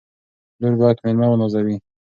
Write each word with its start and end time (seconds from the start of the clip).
لور 0.59 0.73
باید 0.79 0.97
مېلمه 1.05 1.27
ونازوي. 1.29 1.77